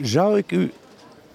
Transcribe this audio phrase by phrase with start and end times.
[0.00, 0.72] Zou ik u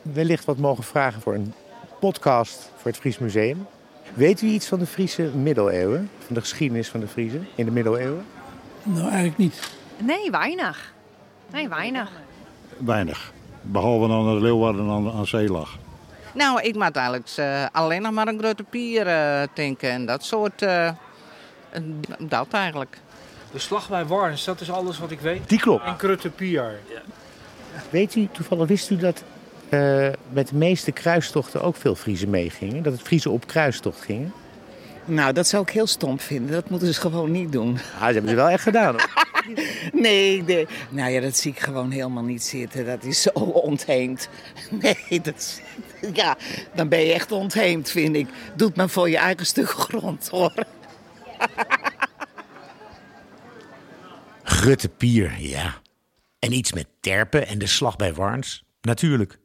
[0.02, 1.54] wellicht wat mogen vragen voor een
[2.00, 3.68] podcast voor het Fries Museum?
[4.14, 6.10] Weet u iets van de Friese middeleeuwen?
[6.26, 8.26] Van de geschiedenis van de Friese in de middeleeuwen?
[8.84, 9.72] Nou, eigenlijk niet.
[9.98, 10.94] Nee, weinig.
[11.52, 12.10] Nee, weinig.
[12.78, 13.32] Weinig.
[13.62, 15.78] Behalve dan dat Leeuwarden aan, aan zee lag.
[16.34, 20.24] Nou, ik maak eigenlijk eh, alleen nog maar een grote pier eh denken en dat
[20.24, 20.62] soort.
[20.62, 20.92] eh,
[22.20, 22.98] dat eigenlijk.
[23.52, 25.50] De slag bij Warns, dat is alles wat ik weet.
[25.50, 25.86] Die klopt.
[25.86, 26.80] En Krutte Pier.
[27.90, 29.24] Weet u, toevallig wist u dat
[29.70, 32.84] eh, met de meeste kruistochten ook veel Friesen meegingen?
[32.84, 34.34] Dat het Friesen op kruistocht gingen?
[35.06, 36.52] Nou, dat zou ik heel stom vinden.
[36.52, 37.78] Dat moeten ze gewoon niet doen.
[38.00, 38.92] Ah, ze hebben ze wel echt gedaan.
[39.00, 39.10] hoor.
[39.92, 40.68] Nee, nee.
[40.90, 42.86] Nou ja, dat zie ik gewoon helemaal niet zitten.
[42.86, 44.30] Dat is zo ontheemd.
[44.82, 45.62] Nee, dat is-
[46.14, 46.38] Ja,
[46.76, 48.28] dan ben je echt ontheemd, vind ik.
[48.56, 50.54] Doet maar voor je eigen stuk grond, hoor.
[54.44, 55.76] Grutte Pier, ja.
[56.40, 58.64] En iets met terpen en de slag bij Warns?
[58.82, 59.40] Natuurlijk.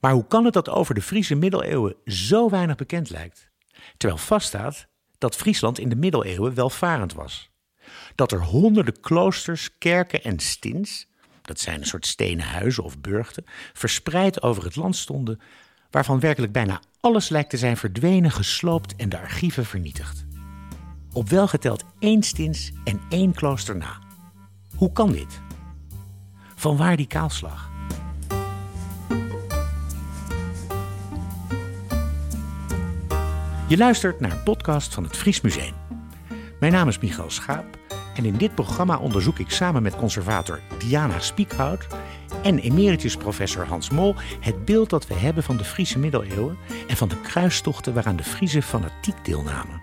[0.00, 3.50] Maar hoe kan het dat over de Friese middeleeuwen zo weinig bekend lijkt?
[3.96, 4.86] Terwijl vaststaat
[5.18, 7.50] dat Friesland in de middeleeuwen welvarend was.
[8.14, 11.06] Dat er honderden kloosters, kerken en stins,
[11.42, 15.40] dat zijn een soort stenen huizen of burchten, verspreid over het land stonden,
[15.90, 20.24] waarvan werkelijk bijna alles lijkt te zijn verdwenen, gesloopt en de archieven vernietigd.
[21.12, 23.98] Op welgeteld één stins en één klooster na.
[24.76, 25.40] Hoe kan dit?
[26.62, 27.70] Vanwaar die kaalslag?
[33.68, 35.74] Je luistert naar een podcast van het Fries Museum.
[36.60, 37.64] Mijn naam is Michael Schaap
[38.14, 41.86] en in dit programma onderzoek ik samen met conservator Diana Spiekhout
[42.42, 46.96] en emeritus professor Hans Mol het beeld dat we hebben van de Friese middeleeuwen en
[46.96, 49.82] van de kruistochten waaraan de Friese fanatiek deelnamen.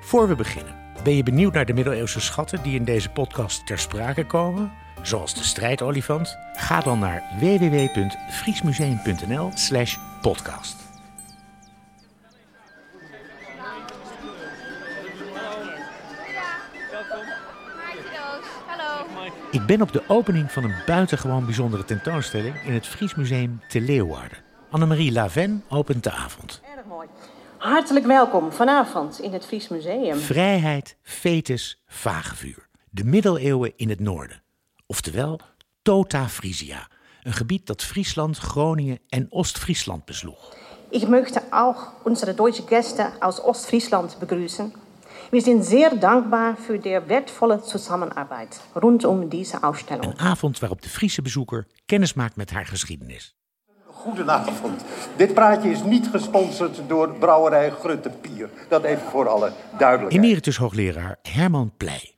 [0.00, 3.78] Voor we beginnen, ben je benieuwd naar de middeleeuwse schatten die in deze podcast ter
[3.78, 4.72] sprake komen?
[5.02, 6.38] Zoals de strijdolifant?
[6.52, 10.76] Ga dan naar www.friesmuseum.nl/slash podcast.
[18.66, 19.06] Hallo.
[19.50, 23.80] Ik ben op de opening van een buitengewoon bijzondere tentoonstelling in het Fries Museum te
[23.80, 24.38] Leeuwarden.
[24.70, 26.60] Annemarie Laven opent de avond.
[26.76, 27.08] Erg mooi.
[27.58, 30.18] Hartelijk welkom vanavond in het Fries Museum.
[30.18, 32.68] Vrijheid, fetus, vagevuur.
[32.90, 34.42] De middeleeuwen in het noorden.
[34.92, 35.40] Oftewel
[35.82, 36.88] Tota Frisia.
[37.22, 40.56] Een gebied dat Friesland, Groningen en Oost-Friesland besloeg.
[40.90, 44.72] Ich möchte auch unsere deutschen Gäste aus Ostfriesland begrüßen.
[45.30, 50.06] Wir sind sehr dankbar für die wertvolle Zusammenarbeit rund um diese Ausstellung.
[50.06, 53.34] Een avond waarop de Friese bezoeker kennis maakt met haar geschiedenis.
[53.86, 54.84] Goedenavond.
[55.16, 58.50] Dit praatje is niet gesponsord door brouwerij Grutte Pier.
[58.68, 60.24] Dat even voor alle duidelijkheid.
[60.24, 62.12] Emeritus hoogleraar Herman Pleij.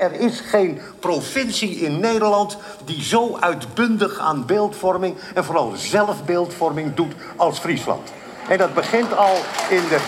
[0.00, 7.14] Er is geen provincie in Nederland die zo uitbundig aan beeldvorming en vooral zelfbeeldvorming doet
[7.36, 8.12] als Friesland.
[8.48, 9.36] En dat begint al
[9.68, 9.98] in de.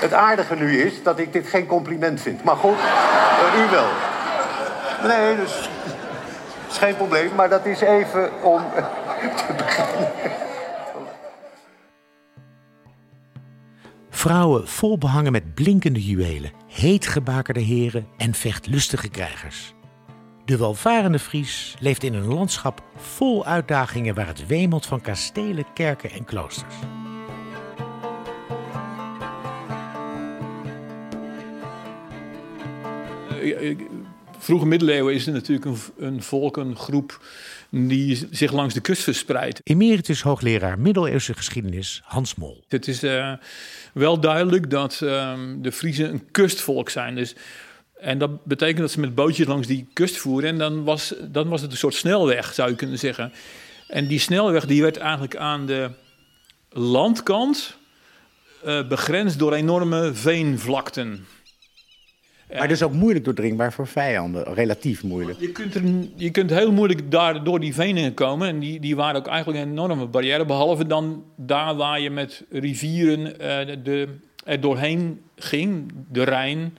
[0.00, 2.44] Het aardige nu is dat ik dit geen compliment vind.
[2.44, 2.78] Maar goed,
[3.54, 3.88] eh, u wel.
[5.02, 5.68] Nee, dus.
[6.70, 8.62] is geen probleem, maar dat is even om
[9.36, 10.12] te beginnen.
[14.24, 19.74] Vrouwen vol behangen met blinkende juwelen, heet gebakerde heren en vechtlustige krijgers.
[20.44, 26.10] De welvarende Fries leeft in een landschap vol uitdagingen waar het wemelt van kastelen, kerken
[26.10, 26.74] en kloosters.
[34.44, 37.20] Vroege middeleeuwen is er natuurlijk een, een volk, een groep
[37.70, 39.60] die zich langs de kust verspreidt.
[39.62, 42.64] Emeritus hoogleraar middeleeuwse geschiedenis Hans Mol.
[42.68, 43.32] Het is eh,
[43.92, 47.14] wel duidelijk dat ehm, de Friezen een kustvolk zijn.
[47.14, 47.34] Dus,
[47.98, 50.50] en dat betekent dat ze met bootjes langs die kust voeren.
[50.50, 53.32] En dan was, dan was het een soort snelweg, zou je kunnen zeggen.
[53.88, 55.90] En die snelweg die werd eigenlijk aan de
[56.70, 57.76] landkant
[58.64, 61.26] eh, begrensd door enorme veenvlakten.
[62.52, 65.40] Maar dus ook moeilijk doordringbaar voor vijanden, relatief moeilijk.
[65.40, 65.82] Je kunt, er,
[66.16, 68.48] je kunt heel moeilijk daar door die venen komen.
[68.48, 70.44] En die, die waren ook eigenlijk een enorme barrière.
[70.44, 74.08] Behalve dan daar waar je met rivieren eh, de,
[74.44, 75.92] er doorheen ging.
[76.10, 76.76] De Rijn,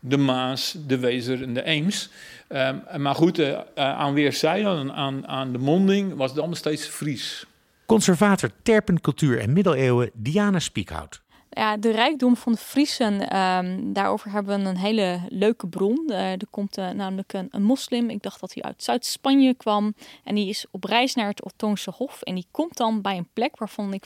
[0.00, 2.10] de Maas, de Wezer en de Eems.
[2.48, 6.86] Eh, maar goed, eh, eh, aan weerszijden, aan, aan de monding, was het allemaal steeds
[6.86, 7.46] Fries.
[7.86, 11.22] Conservator terpencultuur en middeleeuwen Diana Spiekhout.
[11.50, 16.04] Ja, de rijkdom van de Friesen, ehm, daarover hebben we een hele leuke bron.
[16.08, 19.94] Eh, er komt eh, namelijk een, een moslim, ik dacht dat hij uit Zuid-Spanje kwam.
[20.24, 22.22] En die is op reis naar het Ottoonse Hof.
[22.22, 24.04] En die komt dan bij een plek waarvan ik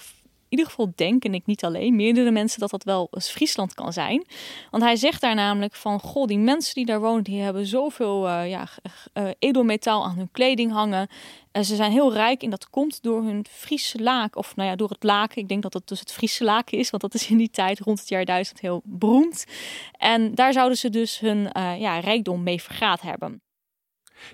[0.52, 3.92] ieder geval denk, en ik niet alleen, meerdere mensen, dat dat wel eens Friesland kan
[3.92, 4.26] zijn.
[4.70, 8.28] Want hij zegt daar namelijk van, goh, die mensen die daar wonen, die hebben zoveel
[8.28, 8.68] uh, ja,
[9.14, 11.08] uh, edelmetaal aan hun kleding hangen.
[11.52, 14.76] Uh, ze zijn heel rijk en dat komt door hun Friese laak, of nou ja,
[14.76, 15.42] door het laken.
[15.42, 17.80] Ik denk dat het dus het Friese laken is, want dat is in die tijd
[17.80, 19.44] rond het jaar 1000 heel beroemd.
[19.92, 23.42] En daar zouden ze dus hun ja, rijkdom mee vergaat hebben.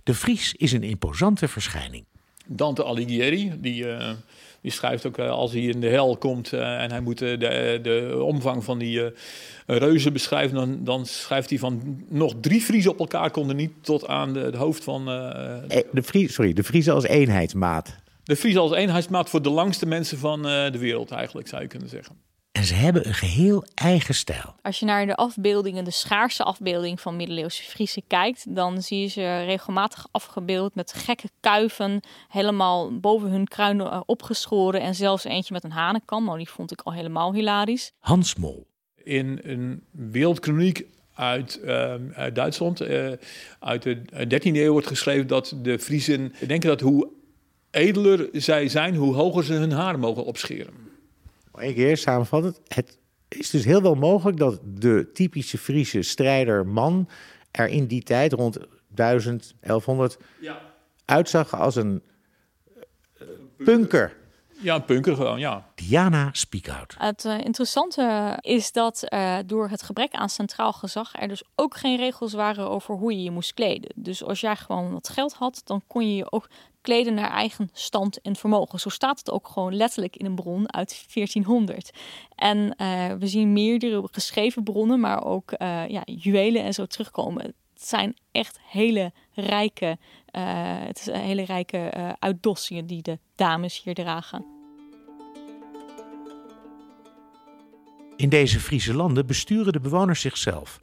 [0.03, 2.07] De Fries is een imposante verschijning.
[2.47, 4.11] Dante Alighieri, die, uh,
[4.69, 7.79] die schrijft ook uh, als hij in de hel komt uh, en hij moet de,
[7.83, 9.13] de omvang van die
[9.67, 14.07] reuzen beschrijven, dan, dan schrijft hij van nog drie Friesen op elkaar konden niet tot
[14.07, 15.05] aan de, het hoofd van...
[15.05, 17.97] de, Fries, sorry, de Friesen als eenheidsmaat.
[18.25, 21.89] De Friesen als eenheidsmaat voor de langste mensen van de wereld eigenlijk, zou je kunnen
[21.89, 22.28] zeggen.
[22.59, 24.55] En ze hebben een geheel eigen stijl.
[24.63, 29.07] Als je naar de afbeeldingen, de schaarse afbeelding van middeleeuwse Friese kijkt, dan zie je
[29.07, 35.53] ze regelmatig afgebeeld met gekke kuiven, helemaal boven hun kruinen eh, opgeschoren en zelfs eentje
[35.53, 36.25] met een hanenkam.
[36.25, 37.93] Nou, die vond ik al helemaal hilarisch.
[37.99, 38.67] Hans Mol.
[39.03, 43.13] In een wereldkroniek uit, uh, uit Duitsland, uh,
[43.59, 47.09] uit de 13e eeuw wordt geschreven dat de Friesen denken dat hoe
[47.71, 50.88] edeler zij zijn, hoe hoger ze hun haar mogen opscheren.
[51.63, 52.61] Eén keer samenvattend.
[52.69, 57.09] Het is dus heel wel mogelijk dat de typische Friese strijder man
[57.51, 58.59] er in die tijd rond
[58.89, 60.61] 1000, 1100 ja.
[61.05, 62.03] uitzag als een
[63.23, 64.17] uh, punker.
[64.61, 65.67] Ja, een punker gewoon, ja.
[65.75, 66.95] Diana Speakout.
[66.99, 71.77] Het uh, interessante is dat uh, door het gebrek aan centraal gezag er dus ook
[71.77, 73.93] geen regels waren over hoe je je moest kleden.
[73.95, 76.49] Dus als jij gewoon wat geld had, dan kon je je ook
[76.81, 78.81] kleden naar eigen stand en vermogen.
[78.81, 81.91] Zo staat het ook gewoon letterlijk in een bron uit 1400.
[82.35, 85.51] En uh, we zien meerdere geschreven bronnen, maar ook
[85.89, 87.55] ja, juwelen en zo terugkomen.
[87.79, 89.99] Het zijn echt hele rijke,
[90.87, 94.47] het is hele rijke uitdossingen die de dames hier dragen.
[98.17, 100.81] In deze Friese landen besturen de bewoners zichzelf.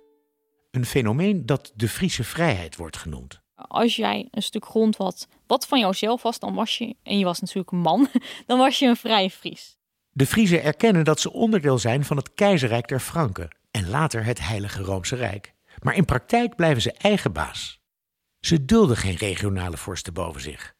[0.71, 3.41] Een fenomeen dat de Friese vrijheid wordt genoemd.
[3.55, 7.25] Als jij een stuk grond had wat van jouzelf was, dan was je, en je
[7.25, 8.07] was natuurlijk een man,
[8.47, 9.77] dan was je een vrije Fries.
[10.11, 14.47] De Friezen erkennen dat ze onderdeel zijn van het keizerrijk der Franken en later het
[14.47, 15.54] Heilige Roomse Rijk.
[15.85, 17.79] Maar in praktijk blijven ze eigen baas.
[18.39, 20.73] Ze dulden geen regionale vorsten boven zich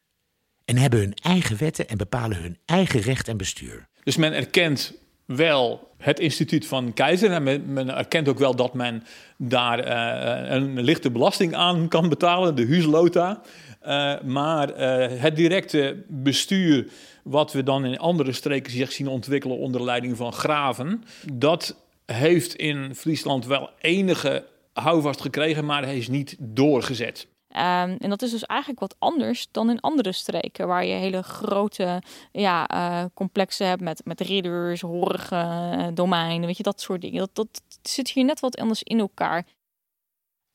[0.66, 3.88] en hebben hun eigen wetten en bepalen hun eigen recht en bestuur.
[4.04, 4.94] Dus men erkent
[5.26, 7.44] wel het instituut van keizer en
[7.74, 9.04] men, erkent ook wel dat men
[9.38, 13.42] daar uh, een lichte belasting aan kan betalen, de huislota.
[13.88, 14.68] Uh, maar
[15.10, 16.88] het directe bestuur,
[17.24, 21.04] wat we dan in andere streken zich zien ontwikkelen onder leiding van graven,
[21.34, 21.76] dat
[22.06, 27.28] heeft in Friesland wel enige houvast gekregen, maar hij is niet doorgezet.
[27.50, 31.24] Um, en dat is dus eigenlijk wat anders dan in andere streken, waar je hele
[31.24, 32.02] grote
[32.32, 37.20] ja, uh, complexen hebt met, met ridders, horgen, domeinen, weet je, dat soort dingen.
[37.20, 39.46] Dat, dat zit hier net wat anders in elkaar.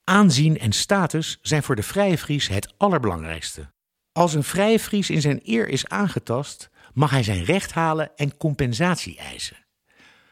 [0.05, 3.73] Aanzien en status zijn voor de Vrije Fries het allerbelangrijkste.
[4.12, 8.37] Als een Vrije Fries in zijn eer is aangetast, mag hij zijn recht halen en
[8.37, 9.56] compensatie eisen.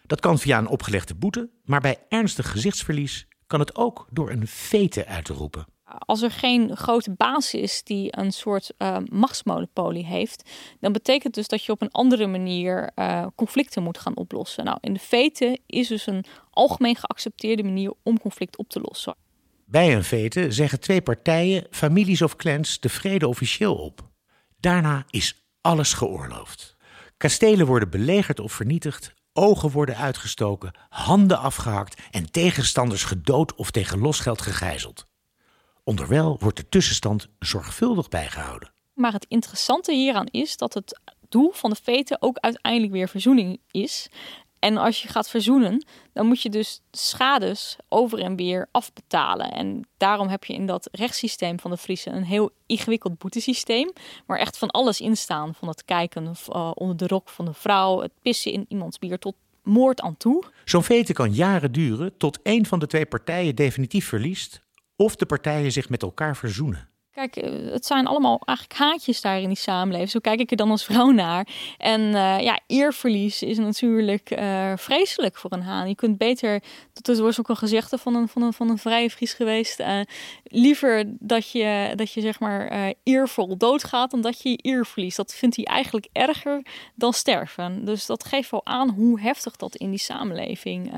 [0.06, 4.46] Dat kan via een opgelegde boete, maar bij ernstig gezichtsverlies kan het ook door een
[4.46, 5.66] vete uit te roepen
[5.98, 10.50] als er geen grote baas is die een soort uh, machtsmonopolie heeft,
[10.80, 14.64] dan betekent dus dat je op een andere manier uh, conflicten moet gaan oplossen.
[14.64, 19.16] Nou, in de vete is dus een algemeen geaccepteerde manier om conflict op te lossen.
[19.64, 24.08] Bij een vete zeggen twee partijen, families of clans, de vrede officieel op.
[24.60, 26.76] Daarna is alles geoorloofd.
[27.16, 33.98] Kastelen worden belegerd of vernietigd, ogen worden uitgestoken, handen afgehakt en tegenstanders gedood of tegen
[33.98, 35.06] losgeld gegijzeld.
[35.84, 38.72] Onderwijl wordt de tussenstand zorgvuldig bijgehouden.
[38.94, 43.60] Maar het interessante hieraan is dat het doel van de veten ook uiteindelijk weer verzoening
[43.70, 44.08] is.
[44.58, 49.50] En als je gaat verzoenen, dan moet je dus schades over en weer afbetalen.
[49.50, 53.92] En daarom heb je in dat rechtssysteem van de Friese een heel ingewikkeld boetesysteem.
[54.26, 55.54] Waar echt van alles in staan.
[55.54, 59.18] Van het kijken uh, onder de rok van de vrouw, het pissen in iemands bier
[59.18, 60.44] tot moord aan toe.
[60.64, 64.62] Zo'n vete kan jaren duren tot een van de twee partijen definitief verliest
[64.96, 66.88] of de partijen zich met elkaar verzoenen.
[67.18, 70.10] Kijk, eh, het zijn allemaal eigenlijk haatjes daar in die samenleving.
[70.10, 71.46] Zo kijk ik er dan als vrouw naar.
[71.78, 75.88] En uh, ja, eerverlies is natuurlijk uh, vreselijk voor een haan.
[75.88, 79.10] Je kunt beter, dat was ook een gezegde van een, van een, van een vrije
[79.10, 79.80] Fries geweest.
[79.80, 80.00] Uh,
[80.44, 85.16] liever dat je, dat je zeg maar eervol doodgaat dan dat je je eer verliest.
[85.16, 86.62] Dat vindt hij eigenlijk erger
[86.94, 87.84] dan sterven.
[87.84, 90.92] Dus dat geeft wel aan hoe heftig dat in die samenleving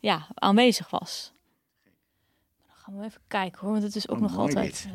[0.00, 1.32] ja, aanwezig was
[2.98, 4.88] we even kijken hoor, want het is ook oh, nog altijd...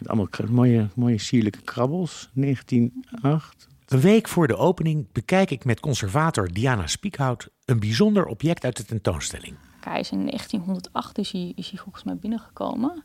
[0.00, 2.30] Met allemaal mooie, mooie sierlijke krabbels.
[2.34, 3.68] 1908.
[3.86, 8.76] Een week voor de opening bekijk ik met conservator Diana Spiekhout een bijzonder object uit
[8.76, 9.54] de tentoonstelling.
[9.80, 13.04] Hij is in 1908 is hij, is hij volgens mij binnengekomen.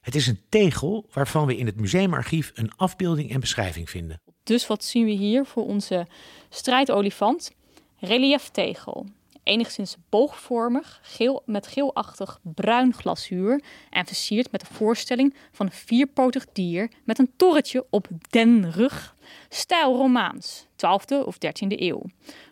[0.00, 4.20] Het is een tegel waarvan we in het museumarchief een afbeelding en beschrijving vinden.
[4.42, 6.06] Dus wat zien we hier voor onze
[6.48, 7.50] strijdolifant?
[7.98, 9.06] Relieftegel.
[9.46, 16.46] Enigszins boogvormig, geel, met geelachtig bruin glazuur en versierd met de voorstelling van een vierpotig
[16.52, 19.14] dier met een torretje op den rug.
[19.48, 22.02] Stijl Romaans, 12e of 13e eeuw.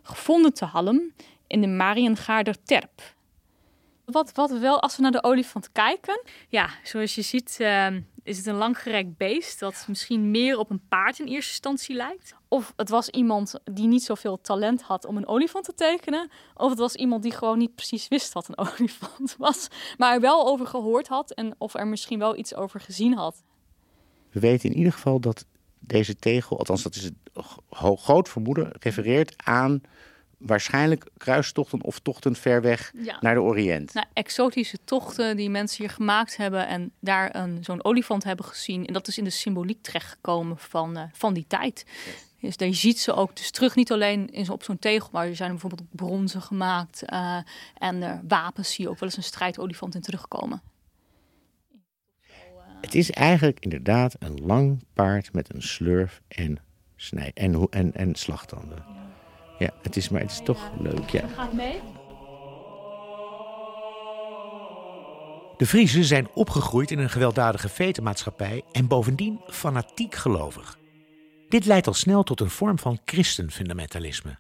[0.02, 1.14] Gevonden te Hallem
[1.46, 3.13] in de Mariengaarder Terp.
[4.04, 7.86] Wat, wat wel, als we naar de olifant kijken, ja, zoals je ziet eh,
[8.22, 12.34] is het een langgerekt beest dat misschien meer op een paard in eerste instantie lijkt.
[12.48, 16.30] Of het was iemand die niet zoveel talent had om een olifant te tekenen.
[16.54, 20.20] Of het was iemand die gewoon niet precies wist wat een olifant was, maar er
[20.20, 23.42] wel over gehoord had en of er misschien wel iets over gezien had.
[24.30, 25.46] We weten in ieder geval dat
[25.78, 27.14] deze tegel, althans dat is het
[27.70, 29.82] groot vermoeden, refereert aan
[30.46, 33.16] waarschijnlijk kruistochten of tochten ver weg Ja.
[33.20, 33.94] naar de Oriënt.
[33.94, 38.86] Nou, exotische tochten die mensen hier gemaakt hebben en daar een, zo'n olifant hebben gezien.
[38.86, 41.84] En dat is in de symboliek terechtgekomen van, eh, van die tijd.
[42.40, 45.26] Dus daar je ziet ze ook dus terug, niet alleen in, op zo'n tegel, maar
[45.26, 47.02] er zijn bijvoorbeeld ook bronzen gemaakt.
[47.02, 47.38] eh,
[47.78, 50.62] en wapens zie je ook wel eens een strijdolifant in terugkomen.
[52.80, 56.58] Het is eigenlijk inderdaad een lang paard met een slurf en,
[56.96, 58.84] snij en, en, en slagtanden.
[59.64, 61.10] Ja, het is, maar het is toch leuk.
[61.10, 61.26] Ja.
[61.28, 61.80] Gaat mee?
[65.56, 70.78] De Friezen zijn opgegroeid in een gewelddadige vetenmaatschappij en bovendien fanatiek gelovig.
[71.48, 74.38] Dit leidt al snel tot een vorm van christenfundamentalisme.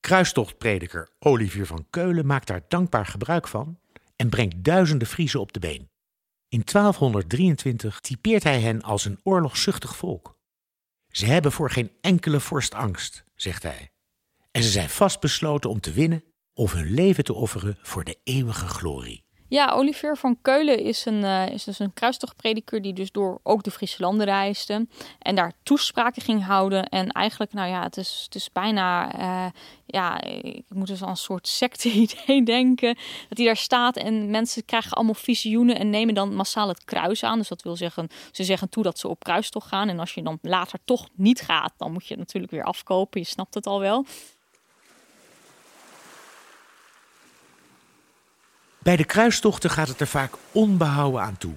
[0.00, 3.78] Kruistochtprediker Olivier van Keulen maakt daar dankbaar gebruik van
[4.16, 5.90] en brengt duizenden Friezen op de been.
[6.48, 10.38] In 1223 typeert hij hen als een oorlogszuchtig volk.
[11.08, 13.91] Ze hebben voor geen enkele vorst angst, zegt hij.
[14.52, 18.66] En ze zijn vastbesloten om te winnen of hun leven te offeren voor de eeuwige
[18.66, 19.24] glorie.
[19.52, 23.62] Ja, Olivier van Keulen is, een, eh, is dus een kruistochtprediker die dus door ook
[23.62, 24.86] de Friese landen reisde.
[25.18, 26.88] En daar toespraken ging houden.
[26.88, 29.50] En eigenlijk, nou ja, het is, het is bijna, eh,
[29.86, 32.96] ja, ik moet dus aan een soort secte-idee denken.
[33.28, 37.24] Dat hij daar staat en mensen krijgen allemaal visioenen en nemen dan massaal het kruis
[37.24, 37.38] aan.
[37.38, 39.88] Dus dat wil zeggen, ze zeggen toe dat ze op kruistocht gaan.
[39.88, 43.20] En als je dan later toch niet gaat, dan moet je het natuurlijk weer afkopen.
[43.20, 44.06] Je snapt het al wel.
[48.82, 51.54] Bij de kruistochten gaat het er vaak onbehouden aan toe.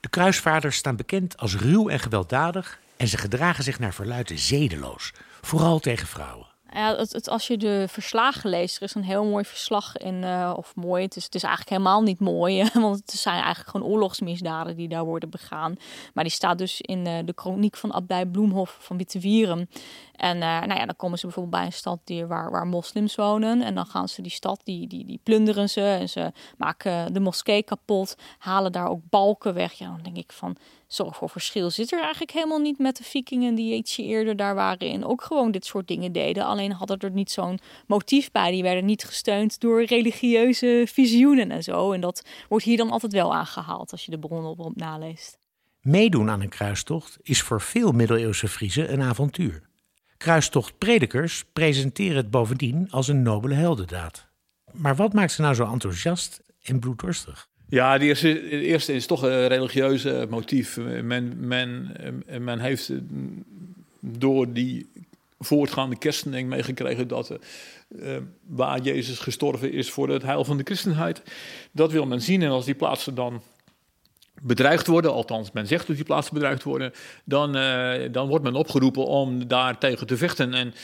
[0.00, 5.12] De kruisvaarders staan bekend als ruw en gewelddadig en ze gedragen zich naar verluiden zedeloos,
[5.40, 6.49] vooral tegen vrouwen.
[6.72, 10.54] Ja, het, als je de verslagen leest, er is een heel mooi verslag in, eh,
[10.56, 13.86] of mooi, het is, het is eigenlijk helemaal niet mooi, want het zijn eigenlijk gewoon
[13.86, 15.76] oorlogsmisdaden die daar worden begaan.
[16.14, 19.68] Maar die staat dus in eh, de kroniek van Abdij Bloemhof van Wittewieren.
[20.16, 23.14] En eh, nou ja, dan komen ze bijvoorbeeld bij een stad die, waar, waar moslims
[23.14, 23.62] wonen.
[23.62, 25.82] En dan gaan ze die stad, die, die, die plunderen ze.
[25.82, 28.16] En ze maken de moskee kapot.
[28.38, 29.72] Halen daar ook balken weg.
[29.72, 30.56] Ja, dan denk ik van,
[30.92, 34.90] zoveel verschil zit er eigenlijk helemaal niet met de vikingen die ietsje eerder daar waren.
[34.90, 36.44] En ook gewoon dit soort dingen deden.
[36.44, 38.50] Alleen hadden er niet zo'n motief bij.
[38.50, 41.92] Die werden niet gesteund door religieuze visioenen en zo.
[41.92, 45.38] En dat wordt hier dan altijd wel aangehaald als je de bronnen op naleest.
[45.80, 49.68] Meedoen aan een kruistocht is voor veel middeleeuwse Friezen een avontuur.
[50.16, 54.28] Kruistochtpredikers presenteren het bovendien als een nobele heldendaad.
[54.72, 57.49] Maar wat maakt ze nou zo enthousiast en bloeddorstig?
[57.70, 60.76] Ja, de eerste, het eerste is toch een religieuze motief.
[61.02, 61.92] Men, men,
[62.40, 62.96] men heeft eh,
[64.00, 64.88] door die
[65.38, 67.38] voortgaande christending meegekregen dat
[68.46, 71.22] waar Jezus gestorven is voor het heil van de christenheid.
[71.72, 73.42] Dat wil men zien en als die plaatsen dan
[74.42, 76.92] bedreigd worden, althans men zegt dat die plaatsen bedreigd worden,
[77.24, 77.52] dan,
[78.12, 80.54] dan wordt men opgeroepen om daar tegen te vechten.
[80.54, 80.74] En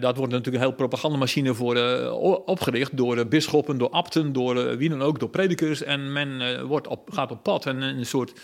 [0.00, 2.12] dat wordt natuurlijk een heel propagandamachine voor uh,
[2.44, 5.82] opgericht door bisschoppen, door abten, door wie dan ook, door predikers.
[5.82, 8.40] En men wordt op, gaat op pad en een soort,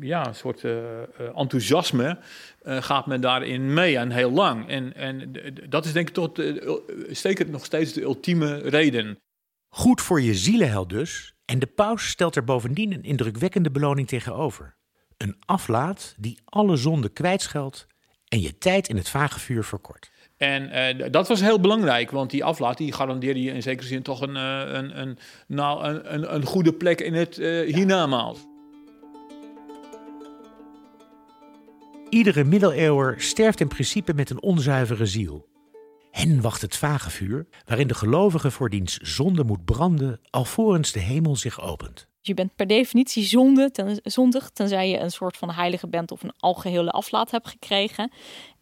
[0.00, 0.64] ja, een soort
[1.34, 2.18] enthousiasme
[2.64, 4.68] gaat men daarin mee en heel lang.
[4.68, 5.32] En, en
[5.68, 6.42] dat is denk ik tot,
[7.08, 9.18] zeker nog steeds de ultieme reden.
[9.68, 11.34] Goed voor je zielenheld dus.
[11.44, 14.76] En de paus stelt er bovendien een indrukwekkende beloning tegenover.
[15.16, 17.86] Een aflaat die alle zonden kwijtscheldt
[18.32, 20.10] en je tijd in het vage vuur verkort.
[20.36, 24.02] En uh, dat was heel belangrijk, want die aflaat die garandeerde je in zekere zin
[24.02, 28.38] toch een, uh, een, een, nou, een, een, goede plek in het uh, hiernamaals.
[32.08, 35.48] Iedere middeleeuwer sterft in principe met een onzuivere ziel.
[36.10, 41.00] Hen wacht het vage vuur, waarin de gelovige voor diens zonde moet branden, alvorens de
[41.00, 42.10] hemel zich opent.
[42.24, 43.70] Je bent per definitie zonde,
[44.02, 48.12] zondig, tenzij je een soort van heilige bent of een algehele aflaat hebt gekregen.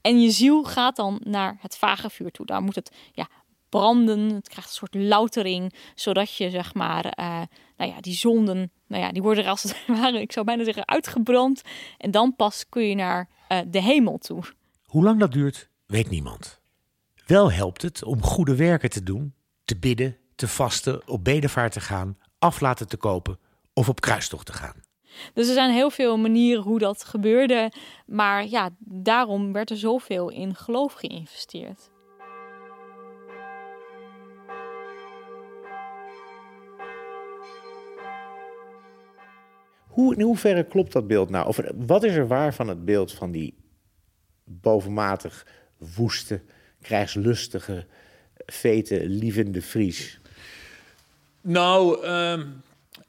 [0.01, 2.47] En je ziel gaat dan naar het vage vuur toe.
[2.47, 3.29] Daar moet het ja,
[3.69, 7.41] branden, het krijgt een soort loutering, zodat je zeg maar, uh,
[7.77, 10.65] nou ja, die zonden, nou ja, die worden er als het ware, ik zou bijna
[10.65, 11.63] zeggen, uitgebrand.
[11.99, 14.43] En dan pas kun je naar uh, de hemel toe.
[14.85, 16.61] Hoe lang dat duurt, weet niemand.
[17.27, 21.81] Wel helpt het om goede werken te doen, te bidden, te vasten, op bedevaart te
[21.81, 23.39] gaan, aflaten te kopen
[23.81, 24.75] of op kruistocht te gaan.
[25.35, 27.73] Dus er zijn heel veel manieren hoe dat gebeurde.
[28.07, 31.91] Maar ja, daarom werd er zoveel in geloof geïnvesteerd.
[39.89, 41.47] Hoe, in hoeverre klopt dat beeld nou?
[41.47, 43.55] Of wat is er waar van het beeld van die
[44.45, 45.47] bovenmatig
[45.97, 46.43] woeste,
[46.83, 47.87] krijgslustige,
[48.47, 50.21] vete, lievende Fries?
[51.41, 52.41] Nou, uh,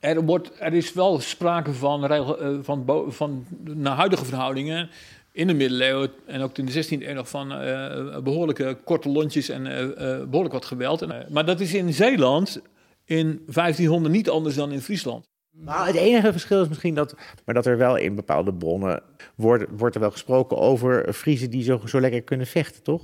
[0.01, 2.29] er, wordt, er is wel sprake van, uh,
[2.62, 4.89] van, van naar huidige verhoudingen
[5.31, 9.50] in de middeleeuwen en ook in de 16e eeuw nog van uh, behoorlijke korte lontjes
[9.50, 11.29] en uh, behoorlijk wat geweld.
[11.29, 12.62] maar dat is in Zeeland
[13.05, 15.29] in 1500 niet anders dan in Friesland.
[15.51, 17.15] Nou, het enige verschil is misschien dat,
[17.46, 19.03] maar dat er wel in bepaalde bronnen
[19.36, 23.01] wordt, wordt er wel gesproken over Friesen die zo, zo lekker kunnen vechten, toch?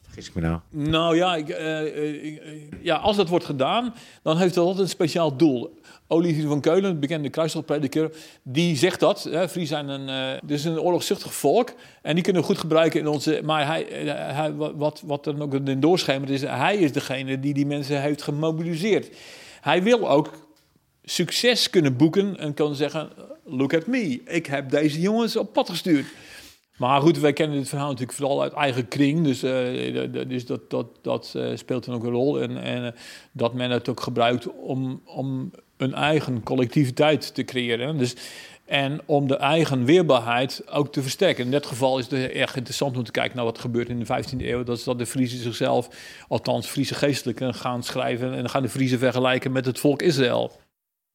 [0.00, 0.60] Vergis ik me nou?
[0.70, 5.36] Nou ja, ik, uh, ja, als dat wordt gedaan, dan heeft dat altijd een speciaal
[5.36, 5.78] doel.
[6.10, 8.10] Olivier van Keulen, de bekende kruisdagprediker,
[8.42, 9.22] die zegt dat.
[9.22, 11.72] Hè, Fries zijn een, uh, dus een oorlogszuchtig volk.
[12.02, 13.40] En die kunnen we goed gebruiken in onze...
[13.44, 13.86] Maar hij,
[14.32, 16.42] hij, wat, wat dan ook in doorschemert is...
[16.42, 19.16] hij is degene die die mensen heeft gemobiliseerd.
[19.60, 20.30] Hij wil ook
[21.04, 23.10] succes kunnen boeken en kan zeggen:
[23.44, 26.06] Look at me, ik heb deze jongens op pad gestuurd.
[26.76, 29.24] Maar goed, wij kennen dit verhaal natuurlijk vooral uit eigen kring.
[29.24, 32.40] Dus, uh, dus dat, dat, dat speelt dan ook een rol.
[32.40, 32.94] En, en
[33.32, 37.98] dat men het ook gebruikt om, om een eigen collectiviteit te creëren.
[37.98, 38.14] Dus,
[38.64, 41.44] en om de eigen weerbaarheid ook te versterken.
[41.44, 44.06] In dit geval is het erg interessant om te kijken naar wat gebeurt in de
[44.06, 44.62] 15e eeuw.
[44.62, 45.88] Dat is dat de Friesen zichzelf,
[46.28, 48.32] althans Friese geestelijken, gaan schrijven.
[48.32, 50.60] En dan gaan de Friesen vergelijken met het volk Israël.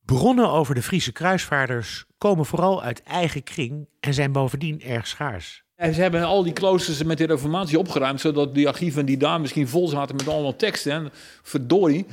[0.06, 5.64] Bronnen over de Friese kruisvaarders komen vooral uit eigen kring en zijn bovendien erg schaars.
[5.76, 9.42] En ze hebben al die kloosters met de reformatie opgeruimd, zodat die archieven die daar
[9.42, 11.10] misschien vol zaten met allemaal teksten, en
[11.42, 12.06] verdorie,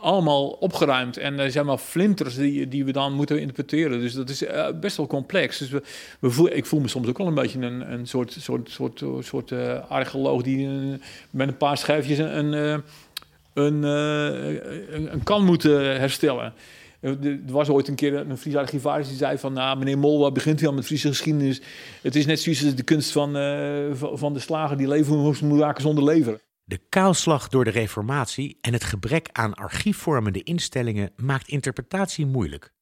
[0.00, 1.16] allemaal opgeruimd.
[1.16, 4.00] En er zijn maar flinters die, die we dan moeten interpreteren.
[4.00, 5.58] Dus dat is uh, best wel complex.
[5.58, 5.82] Dus we,
[6.20, 9.02] we voel, ik voel me soms ook wel een beetje een, een soort, soort, soort,
[9.20, 10.94] soort uh, archeoloog die uh,
[11.30, 16.52] met een paar schijfjes een, een, een, een kan moeten herstellen.
[17.00, 19.52] Er was ooit een keer een Friese archivaris die zei van...
[19.52, 21.60] nou, meneer Mol, begint u al met Friese geschiedenis?
[22.02, 23.32] Het is net zoals de kunst van,
[24.12, 26.40] van de slager die leven moest maken zonder lever.
[26.70, 32.72] De kaalslag door de reformatie en het gebrek aan archiefvormende instellingen maakt interpretatie moeilijk.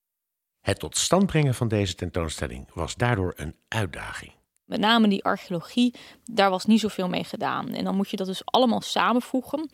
[0.61, 4.33] Het tot stand brengen van deze tentoonstelling was daardoor een uitdaging.
[4.64, 7.68] Met name die archeologie, daar was niet zoveel mee gedaan.
[7.68, 9.70] En dan moet je dat dus allemaal samenvoegen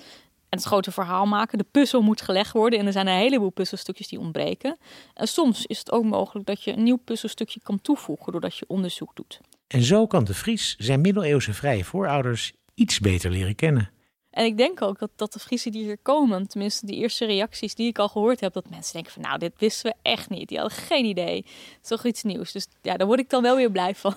[0.48, 1.59] het grote verhaal maken.
[1.59, 4.79] De puzzel moet gelegd worden en er zijn een heleboel puzzelstukjes die ontbreken.
[5.14, 8.64] En soms is het ook mogelijk dat je een nieuw puzzelstukje kan toevoegen doordat je
[8.68, 9.40] onderzoek doet.
[9.66, 13.93] En zo kan de Fries zijn middeleeuwse vrije voorouders iets beter leren kennen.
[14.35, 17.75] En ik denk ook dat, dat de Friesen die hier komen, tenminste die eerste reacties
[17.75, 20.49] die ik al gehoord heb, dat mensen denken van nou, dit wisten we echt niet.
[20.49, 21.37] Die hadden geen idee.
[21.37, 22.53] Het is toch iets nieuws.
[22.53, 24.14] Dus ja, daar word ik dan wel weer blij van.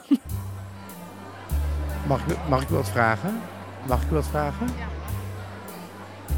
[2.07, 3.41] Mag ik, mag ik wat vragen?
[3.87, 4.67] Mag ik wat vragen?
[4.77, 4.87] Ja.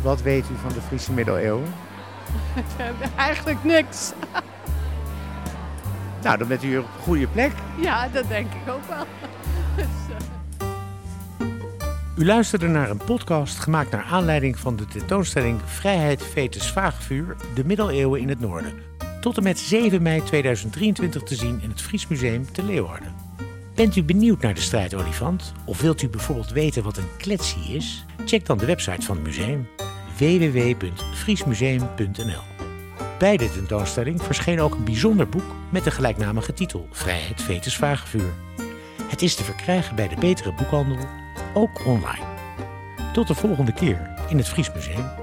[0.02, 1.74] Wat weet u van de Friese middeleeuwen?
[3.16, 4.14] Eigenlijk niks.
[6.24, 7.52] nou, dan bent u op een goede plek.
[7.82, 9.06] Ja, dat denk ik ook wel.
[12.20, 17.66] U luisterde naar een podcast gemaakt naar aanleiding van de tentoonstelling Vrijheid Vetus Vaagvuur, de
[17.66, 18.74] middeleeuwen in het noorden.
[19.22, 23.14] Tot en met 7 mei 2023 te zien in het Fries Museum te Leeuwarden.
[23.76, 25.54] Bent u benieuwd naar de strijdolifant?
[25.66, 28.06] Of wilt u bijvoorbeeld weten wat een kletsie is?
[28.26, 29.68] Check dan de website van het museum
[30.18, 32.44] www.friesmuseum.nl.
[33.20, 38.34] Bij de tentoonstelling verscheen ook een bijzonder boek met de gelijknamige titel Vrijheid Vetus Vagevuur.
[39.04, 41.08] Het is te verkrijgen bij de betere boekhandel,
[41.54, 42.26] ook online.
[43.14, 45.19] Tot de volgende keer in het Fries Museum.